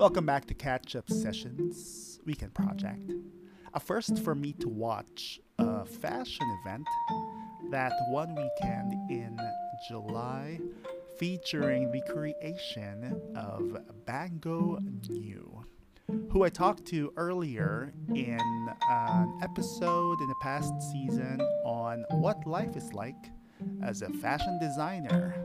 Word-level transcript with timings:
Welcome 0.00 0.24
back 0.24 0.46
to 0.46 0.54
Catch 0.54 0.96
Up 0.96 1.10
Sessions 1.10 2.20
Weekend 2.24 2.54
Project. 2.54 3.12
A 3.74 3.78
first 3.78 4.18
for 4.20 4.34
me 4.34 4.54
to 4.54 4.66
watch 4.66 5.38
a 5.58 5.84
fashion 5.84 6.46
event 6.64 6.86
that 7.70 7.92
one 8.08 8.34
weekend 8.34 8.94
in 9.10 9.38
July 9.88 10.58
featuring 11.18 11.92
the 11.92 12.00
creation 12.10 13.14
of 13.36 13.76
Banggo 14.06 14.78
Niu, 15.06 15.66
who 16.30 16.44
I 16.44 16.48
talked 16.48 16.86
to 16.86 17.12
earlier 17.18 17.92
in 18.08 18.40
an 18.88 19.38
episode 19.42 20.18
in 20.18 20.28
the 20.28 20.34
past 20.40 20.72
season 20.90 21.42
on 21.66 22.06
what 22.12 22.46
life 22.46 22.74
is 22.74 22.94
like 22.94 23.26
as 23.82 24.00
a 24.00 24.08
fashion 24.08 24.58
designer. 24.58 25.44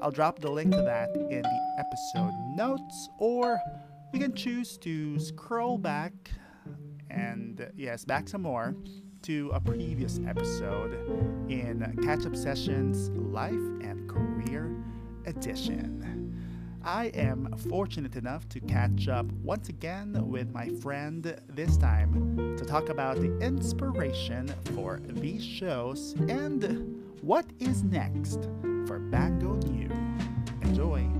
I'll 0.00 0.12
drop 0.12 0.38
the 0.38 0.52
link 0.52 0.70
to 0.70 0.82
that 0.82 1.10
in 1.16 1.42
the 1.42 1.74
episode 1.80 2.32
notes, 2.54 3.08
or 3.18 3.58
you 4.12 4.20
can 4.20 4.34
choose 4.34 4.78
to 4.78 5.18
scroll 5.18 5.78
back 5.78 6.12
and, 7.10 7.70
yes, 7.76 8.04
back 8.04 8.28
some 8.28 8.42
more 8.42 8.74
to 9.22 9.50
a 9.52 9.60
previous 9.60 10.20
episode 10.26 10.92
in 11.48 11.98
Catch 12.04 12.26
Up 12.26 12.36
Sessions 12.36 13.10
Life 13.10 13.54
and 13.54 14.08
Career 14.08 14.74
Edition. 15.26 16.02
I 16.84 17.06
am 17.06 17.52
fortunate 17.68 18.14
enough 18.14 18.48
to 18.50 18.60
catch 18.60 19.08
up 19.08 19.26
once 19.42 19.68
again 19.68 20.16
with 20.28 20.52
my 20.52 20.68
friend 20.68 21.36
this 21.48 21.76
time 21.76 22.56
to 22.56 22.64
talk 22.64 22.90
about 22.90 23.16
the 23.16 23.36
inspiration 23.40 24.46
for 24.74 25.00
these 25.04 25.44
shows 25.44 26.14
and 26.28 27.02
what 27.22 27.46
is 27.58 27.82
next 27.82 28.44
for 28.86 29.00
Banggo 29.00 29.60
Niu. 29.68 29.90
Enjoy! 30.62 31.15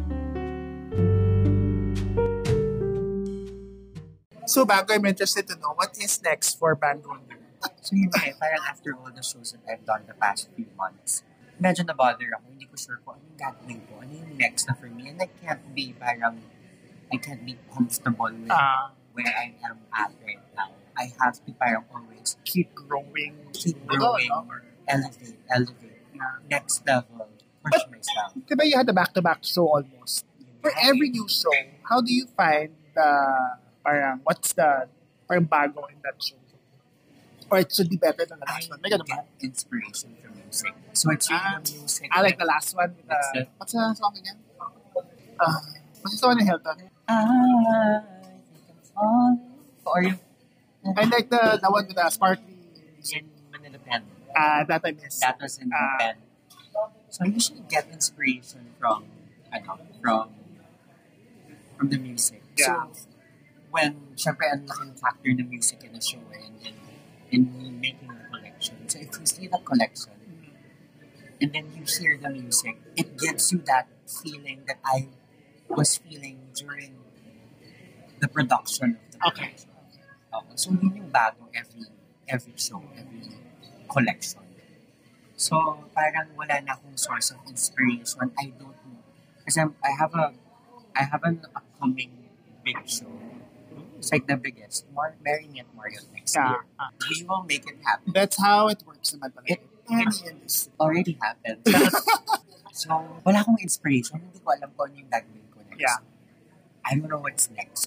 So 4.46 4.64
Banggo, 4.64 4.94
I'm 4.94 5.04
interested 5.04 5.46
to 5.48 5.56
know 5.58 5.74
what 5.74 5.98
is 5.98 6.22
next 6.22 6.54
for 6.58 6.76
Banggo 6.76 7.18
Niu. 7.26 7.36
So 7.82 7.98
yun 7.98 8.14
nga, 8.14 8.30
eh, 8.30 8.34
parang 8.38 8.62
after 8.70 8.94
all 8.94 9.10
the 9.10 9.22
shows 9.22 9.50
that 9.50 9.62
I've 9.66 9.82
done 9.82 10.06
the 10.06 10.14
past 10.14 10.46
few 10.54 10.70
months, 10.78 11.26
medyo 11.58 11.82
na-bother 11.82 12.30
ako. 12.38 12.54
Hindi 12.54 12.66
ko 12.70 12.78
sure 12.78 13.02
kung 13.02 13.18
ano 13.18 13.26
yung 13.26 13.38
gagawin 13.42 13.78
ko, 13.90 13.92
ano 13.98 14.12
yung 14.14 14.38
next 14.38 14.70
na 14.70 14.78
for 14.78 14.86
me. 14.86 15.10
And 15.10 15.18
I 15.18 15.26
can't 15.26 15.66
be 15.74 15.90
parang, 15.98 16.38
I 17.10 17.16
can't 17.18 17.42
be 17.42 17.58
comfortable 17.74 18.30
with 18.30 18.54
Ah, 18.54 18.94
where 19.18 19.26
I 19.34 19.50
am 19.66 19.82
at 19.90 20.14
right 20.22 20.42
now. 20.54 20.70
I 20.94 21.10
have 21.18 21.42
to 21.42 21.50
parang 21.58 21.84
always 21.90 22.38
keep 22.46 22.70
growing. 22.70 23.50
keep 23.50 23.82
growing, 23.82 24.30
no? 24.30 24.46
elevate, 24.86 25.42
elevate, 25.50 26.06
next 26.46 26.86
level, 26.86 27.26
push 27.66 27.82
myself. 27.90 28.30
Diba 28.46 28.62
you 28.62 28.78
had 28.78 28.86
a 28.86 28.94
back-to-back 28.94 29.42
show 29.42 29.66
almost? 29.66 30.22
For 30.62 30.70
every 30.78 31.10
new 31.10 31.26
show, 31.26 31.50
how 31.90 31.98
do 32.00 32.14
you 32.14 32.30
find 32.38 32.70
the, 32.94 33.10
parang, 33.86 34.18
what's 34.26 34.50
the, 34.52 34.88
parang 35.30 35.46
that 35.46 36.18
show? 36.18 36.34
Or 37.50 37.58
it 37.62 37.70
should 37.70 37.88
be 37.88 37.96
better 37.96 38.26
than 38.26 38.42
the 38.42 38.48
I 38.50 38.58
last 38.58 38.70
one. 38.70 38.80
May 38.82 38.90
ganun 38.90 39.06
ba? 39.06 39.22
inspiration 39.38 40.18
from 40.18 40.34
music. 40.42 40.74
So 40.98 41.14
it's 41.14 41.30
Ah, 41.30 41.62
music. 41.62 42.10
I 42.10 42.18
like 42.26 42.38
the 42.42 42.44
last 42.44 42.74
one. 42.74 42.90
With, 42.98 43.06
uh, 43.06 43.46
what's 43.58 43.70
the 43.70 43.94
song 43.94 44.14
again? 44.18 44.38
Uh, 45.38 45.54
what's 46.02 46.18
the 46.18 46.18
song 46.18 46.34
in 46.40 46.46
Hilton? 46.46 46.90
I 47.06 48.02
falling 48.90 49.38
for 49.86 50.02
you. 50.02 50.18
I 50.96 51.04
like 51.06 51.30
the 51.30 51.62
the 51.62 51.70
one 51.70 51.86
with 51.86 51.94
the 51.94 52.10
sparkly. 52.10 52.58
in 53.14 53.30
Manila 53.54 53.78
Pen. 53.78 54.02
Uh, 54.34 54.66
that 54.66 54.82
I 54.82 54.90
miss. 54.98 55.22
That 55.22 55.38
was 55.38 55.62
in 55.62 55.70
Ah. 55.70 56.02
Pen. 56.02 56.16
So 57.14 57.22
I 57.22 57.28
usually 57.30 57.62
get 57.70 57.86
inspiration 57.94 58.74
from, 58.82 59.06
ano, 59.54 59.78
from, 60.02 60.34
from 61.78 61.86
the 61.94 61.98
music. 62.02 62.42
Yeah. 62.58 62.90
So 62.90 63.06
when, 63.76 64.16
syempre, 64.16 64.48
ang 64.48 64.64
laking 64.64 64.96
factor 64.96 65.28
ng 65.28 65.48
music 65.52 65.84
in 65.84 65.92
a 65.92 66.00
show 66.00 66.24
and 66.32 66.56
in, 67.28 67.42
in 67.60 67.76
making 67.76 68.08
a 68.08 68.24
collection. 68.32 68.76
So 68.88 68.96
if 69.04 69.12
you 69.20 69.26
see 69.28 69.46
the 69.52 69.60
collection, 69.60 70.16
and 71.40 71.52
then 71.52 71.68
you 71.76 71.84
hear 71.84 72.16
the 72.16 72.32
music, 72.32 72.80
it 72.96 73.20
gives 73.20 73.52
you 73.52 73.60
that 73.68 73.92
feeling 74.08 74.64
that 74.64 74.80
I 74.80 75.12
was 75.68 76.00
feeling 76.00 76.48
during 76.56 76.96
the 78.20 78.28
production 78.28 78.96
of 78.96 79.12
the 79.12 79.18
Okay. 79.28 79.52
collection. 79.52 79.70
Okay. 80.32 80.56
So 80.56 80.72
yun 80.72 80.92
yung 80.96 81.10
bago 81.12 81.44
every 81.52 81.84
every 82.24 82.56
show, 82.56 82.80
every 82.96 83.36
collection. 83.92 84.40
So 85.36 85.84
parang 85.92 86.32
wala 86.32 86.64
na 86.64 86.72
akong 86.80 86.96
source 86.96 87.36
of 87.36 87.44
inspiration. 87.44 88.32
I 88.40 88.48
don't 88.56 88.72
know. 88.88 89.04
Kasi 89.44 89.60
I 89.60 89.90
have 90.00 90.16
a 90.16 90.32
I 90.96 91.04
have 91.04 91.20
an 91.28 91.44
upcoming 91.52 92.32
big 92.64 92.80
show. 92.88 93.12
It's 93.98 94.12
like 94.12 94.26
the 94.26 94.36
biggest. 94.36 94.84
Mar- 94.92 95.16
Marry 95.24 95.48
Me 95.48 95.60
at 95.60 95.66
Marriott 95.74 96.04
next 96.12 96.36
Yeah. 96.36 96.50
year. 96.50 96.64
We 97.10 97.24
will 97.24 97.42
make 97.44 97.64
it 97.64 97.78
happen. 97.84 98.12
That's 98.12 98.36
how 98.36 98.68
it 98.68 98.82
works 98.86 99.14
naman 99.16 99.32
talaga. 99.32 99.56
It- 99.56 99.72
Any 99.86 100.02
industry. 100.02 100.74
already 100.82 101.14
happened. 101.22 101.62
so, 102.74 102.90
wala 103.22 103.38
akong 103.38 103.62
inspiration. 103.62 104.18
Hindi 104.18 104.42
ko 104.42 104.50
alam 104.50 104.74
kung 104.74 104.90
ano 104.90 104.98
yung 104.98 105.06
gagawin 105.06 105.46
ko 105.54 105.62
next. 105.70 105.78
Yeah. 105.78 106.02
I 106.82 106.98
don't 106.98 107.06
know 107.06 107.22
what's 107.22 107.46
next. 107.54 107.86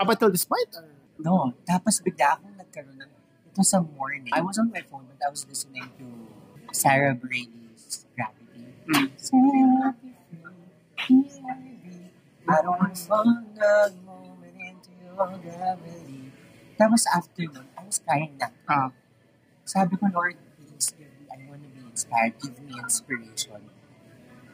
Up 0.00 0.08
until 0.08 0.32
this 0.32 0.48
point? 0.48 0.72
Or? 0.80 0.88
No. 1.20 1.52
Tapos 1.68 2.00
bigla 2.00 2.40
akong 2.40 2.56
nagkaroon 2.56 3.04
ng, 3.04 3.12
ito 3.52 3.60
sa 3.62 3.84
morning. 3.84 4.32
I 4.32 4.40
was 4.40 4.56
on 4.56 4.72
my 4.72 4.80
phone 4.80 5.04
but 5.12 5.20
I 5.20 5.28
was 5.28 5.44
listening 5.44 5.92
to 6.00 6.06
Sarah 6.72 7.12
Brady's 7.12 8.08
Gravity. 8.16 8.72
Mm. 8.88 9.12
Sarah 9.20 9.92
Brady, 10.00 11.36
I 12.48 12.56
don't 12.64 12.80
want 12.80 12.96
to 15.14 15.22
fall 15.22 15.30
a 15.30 15.38
moment 15.38 15.44
into 15.44 15.48
your 15.48 15.58
gravity. 15.58 16.20
Tapos 16.74 17.02
after 17.06 17.42
nun, 17.46 17.66
I 17.78 17.82
was 17.86 17.98
crying 18.02 18.34
na. 18.34 18.48
Ah. 18.66 18.90
Sabi 19.64 19.96
ko, 19.96 20.10
Lord, 20.10 20.36
please 20.58 20.90
give 20.92 21.08
me, 21.08 21.24
I 21.30 21.38
want 21.48 21.62
to 21.62 21.70
be 21.70 21.80
inspired. 21.86 22.34
Give 22.42 22.58
me 22.60 22.74
inspiration. 22.82 23.62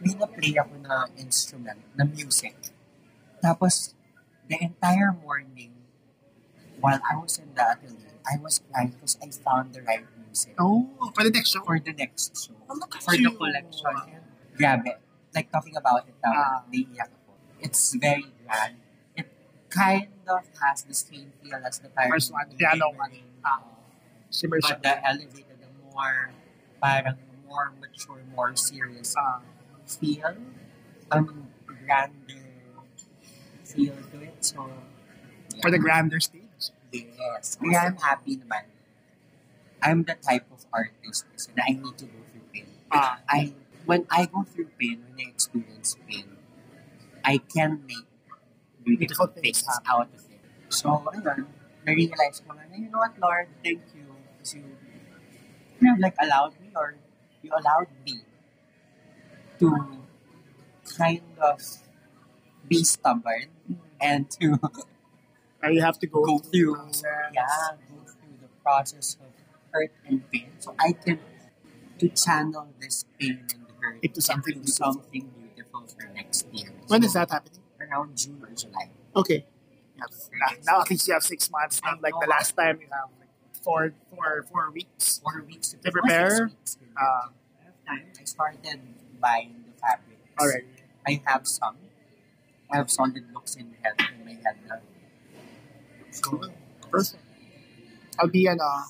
May 0.01 0.15
na-play 0.17 0.55
ako 0.57 0.75
na 0.81 1.09
instrument, 1.19 1.81
na 1.97 2.05
music. 2.05 2.57
Tapos, 3.43 3.93
the 4.49 4.57
entire 4.61 5.13
morning, 5.13 5.73
while 6.81 7.01
I 7.05 7.17
was 7.17 7.37
in 7.37 7.53
the 7.53 7.65
atelier, 7.65 8.17
I 8.25 8.37
was 8.41 8.61
crying 8.65 8.95
because 8.97 9.17
I 9.21 9.29
found 9.33 9.73
the 9.77 9.83
right 9.83 10.05
music 10.17 10.55
Oh, 10.61 10.89
for 11.13 11.25
the 11.25 11.33
next 11.33 11.51
show? 11.53 11.65
for 11.65 11.81
the 11.81 11.93
next 11.93 12.33
show. 12.37 12.57
Oh, 12.69 12.77
look 12.77 12.95
at 12.97 13.03
For 13.03 13.17
the 13.17 13.29
you. 13.29 13.33
collection. 13.37 13.97
And 14.09 14.25
grabe. 14.57 14.93
Like 15.35 15.51
talking 15.53 15.77
about 15.77 16.07
it 16.09 16.17
now, 16.23 16.33
Ah. 16.33 16.57
naiiyak 16.69 17.11
ako. 17.13 17.33
It's 17.61 17.93
very 17.97 18.29
grand. 18.45 18.77
Kind 19.71 20.09
of 20.27 20.45
has 20.61 20.83
the 20.83 20.95
same 20.95 21.33
feel 21.43 21.63
as 21.65 21.79
the 21.79 21.89
Pirate 21.89 22.11
First 22.11 22.33
one, 22.33 22.49
The 22.51 22.57
piano 22.57 22.91
one. 22.91 23.13
Ah. 23.45 23.63
Shimmer 24.31 24.59
But 24.61 24.83
the 24.83 24.99
elevated, 25.07 25.59
the 25.63 25.71
more, 25.95 26.31
parang 26.83 27.19
more 27.47 27.73
mature, 27.79 28.23
more 28.35 28.55
serious 28.57 29.15
Ah. 29.17 29.41
feel. 29.87 30.35
Um, 31.11 31.51
grander 31.87 32.43
feel 33.65 33.95
to 33.95 34.19
it. 34.23 34.45
So, 34.45 34.71
yeah. 35.55 35.61
for 35.63 35.71
the 35.71 35.79
grander 35.79 36.21
stage. 36.21 36.43
Yes. 36.93 37.55
Kaya 37.59 37.95
I'm 37.95 37.99
happy 38.03 38.43
naman. 38.43 38.67
I'm 39.83 40.03
the 40.03 40.19
type 40.19 40.51
of 40.51 40.67
artist 40.75 41.31
kasi 41.31 41.55
na 41.55 41.63
I 41.71 41.79
need 41.79 41.95
to 41.99 42.07
go 42.11 42.21
through 42.31 42.47
pain. 42.51 42.67
Ah. 42.91 43.23
I 43.31 43.55
when 43.87 44.07
I 44.11 44.27
go 44.27 44.43
through 44.43 44.75
pain, 44.75 45.07
when 45.07 45.19
I 45.23 45.31
experience 45.31 45.95
pain, 46.07 46.35
I 47.23 47.39
can 47.39 47.87
make 47.87 48.10
beautiful 48.97 49.27
things 49.27 49.65
out 49.89 50.09
of 50.09 50.23
it. 50.31 50.41
So, 50.69 51.03
ayun, 51.11 51.47
na-realize 51.87 52.43
ko 52.47 52.55
na, 52.55 52.63
you 52.75 52.91
know 52.91 52.99
what, 53.03 53.15
Lord, 53.19 53.49
thank 53.63 53.83
you. 53.95 54.07
Kasi 54.39 54.59
you, 54.63 54.77
you 55.81 55.85
know, 55.87 55.97
like, 55.99 56.15
allowed 56.21 56.55
me 56.61 56.71
or 56.77 56.95
you 57.43 57.51
allowed 57.51 57.91
me 58.07 58.23
to 59.59 59.69
kind 60.97 61.23
of 61.41 61.61
be 62.69 62.85
stubborn 62.85 63.51
mm-hmm. 63.67 63.83
and 64.01 64.31
to 64.39 64.59
Or 65.63 65.71
you 65.71 65.83
have 65.83 65.99
to 65.99 66.07
go, 66.07 66.25
go 66.25 66.39
through, 66.39 66.75
process. 66.75 67.05
yeah, 67.35 67.45
go 67.91 68.01
through 68.09 68.37
the 68.41 68.49
process 68.65 69.17
of 69.21 69.29
hurt 69.73 69.93
and 70.07 70.25
pain. 70.33 70.49
So 70.59 70.75
I 70.79 70.93
can 70.93 71.21
to 71.99 72.09
channel 72.09 72.69
this 72.81 73.05
pain 73.21 73.45
and 73.53 73.67
hurt 73.79 73.99
Into 74.03 74.23
something 74.23 74.57
into 74.57 74.73
something 74.73 75.31
beautiful 75.37 75.85
for 75.87 76.09
next 76.15 76.47
year. 76.53 76.73
When 76.87 77.03
So, 77.03 77.07
is 77.07 77.13
that 77.13 77.31
happening? 77.31 77.60
Around 77.91 78.17
June 78.17 78.39
or 78.43 78.55
July. 78.55 78.91
Okay. 79.17 79.45
Yeah. 79.99 80.05
Now, 80.39 80.51
now 80.67 80.81
at 80.83 80.91
least 80.91 81.09
you 81.09 81.15
have 81.15 81.23
six 81.25 81.51
months. 81.51 81.81
Not 81.85 82.01
like 82.03 82.15
the 82.21 82.29
last 82.31 82.55
time 82.57 82.79
you 82.81 82.87
have 82.93 83.11
like 83.19 83.29
four, 83.63 83.93
four, 84.15 84.47
four 84.51 84.71
weeks. 84.71 85.19
Four 85.23 85.43
weeks 85.47 85.71
to, 85.75 85.79
To 85.79 85.91
prepare? 85.91 86.49
Six 86.55 86.79
weeks 86.81 86.93
Uh, 86.97 87.03
I 87.03 87.65
have 87.67 87.75
time. 87.87 88.07
I 88.21 88.25
started 88.25 88.81
buying 89.21 89.65
the 89.67 89.75
fabrics. 89.81 90.23
All 90.39 90.49
right. 90.49 90.65
I 91.07 91.21
have 91.27 91.47
some. 91.47 91.77
I 92.71 92.77
have 92.77 92.91
solid 92.91 93.25
looks 93.35 93.57
in 93.57 93.75
head 93.83 93.99
in 93.99 94.25
my 94.25 94.39
head 94.39 94.57
now. 94.69 94.79
Cool. 96.23 96.47
Perfect. 96.91 97.23
I'll 98.21 98.29
be 98.29 98.47
ano, 98.47 98.85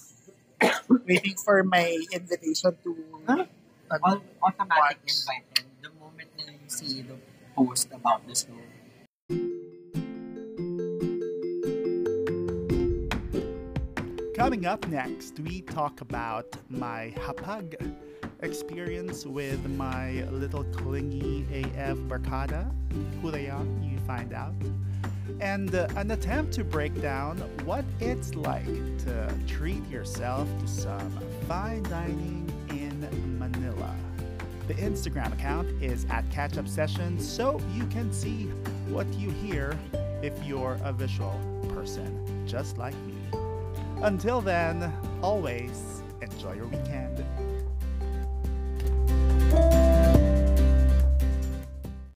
waiting 1.08 1.36
for 1.40 1.62
my 1.64 1.96
invitation 2.12 2.76
to 2.84 2.90
Huh? 3.26 3.46
ano, 3.90 4.04
All 4.04 4.20
automatic 4.44 5.00
Watch. 5.00 5.12
invited 5.24 5.64
the 5.80 5.90
moment 5.96 6.28
na 6.36 6.52
you 6.52 6.68
see 6.68 7.02
the 7.02 7.16
post 7.56 7.88
about 7.92 8.26
the 8.28 8.34
show. 8.36 8.56
Coming 14.40 14.64
up 14.64 14.88
next, 14.88 15.38
we 15.40 15.60
talk 15.60 16.00
about 16.00 16.46
my 16.70 17.12
hapag 17.14 17.94
experience 18.40 19.26
with 19.26 19.62
my 19.76 20.22
little 20.30 20.64
clingy 20.64 21.44
AF 21.52 21.98
barkada. 22.08 22.72
Who 23.20 23.30
they 23.30 23.50
are, 23.50 23.66
you 23.82 23.98
find 24.06 24.32
out. 24.32 24.54
And 25.42 25.74
uh, 25.74 25.88
an 25.96 26.10
attempt 26.12 26.54
to 26.54 26.64
break 26.64 27.02
down 27.02 27.36
what 27.66 27.84
it's 28.00 28.34
like 28.34 28.64
to 29.04 29.30
treat 29.46 29.86
yourself 29.90 30.48
to 30.60 30.66
some 30.66 31.20
fine 31.46 31.82
dining 31.82 32.50
in 32.70 33.38
Manila. 33.38 33.94
The 34.68 34.74
Instagram 34.74 35.34
account 35.34 35.68
is 35.82 36.06
at 36.08 36.24
Catch 36.30 36.56
Up 36.56 36.66
Sessions, 36.66 37.30
so 37.30 37.60
you 37.74 37.84
can 37.88 38.10
see 38.10 38.44
what 38.88 39.06
you 39.18 39.28
hear 39.28 39.78
if 40.22 40.32
you're 40.46 40.78
a 40.82 40.94
visual 40.94 41.38
person, 41.74 42.46
just 42.48 42.78
like 42.78 42.94
me. 43.02 43.49
Until 44.02 44.40
then, 44.40 44.90
always 45.20 46.02
enjoy 46.22 46.54
your 46.54 46.66
weekend. 46.68 47.22